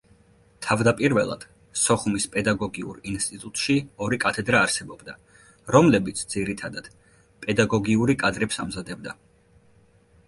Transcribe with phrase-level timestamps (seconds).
[0.67, 1.43] თავდაპირველად,
[1.81, 3.75] სოხუმის პედაგოგიურ ინსტიტუტში
[4.07, 5.17] ორი კათედრა არსებობდა,
[5.77, 6.91] რომლებიც, ძირითადად,
[7.47, 9.17] პედაგოგიური კადრებს ამზადებდა.